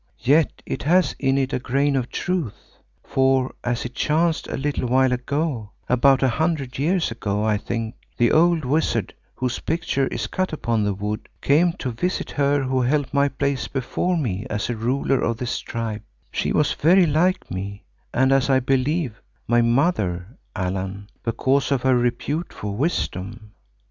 [0.23, 4.87] Yet it has in it a grain of truth, for as it chanced a little
[4.89, 10.25] while ago, about a hundred years ago, I think, the old wizard whose picture is
[10.25, 14.71] cut upon the wood, came to visit her who held my place before me as
[14.71, 21.71] ruler of this tribe—she was very like me and as I believe, my mother, Allan—because
[21.71, 23.51] of her repute for wisdom.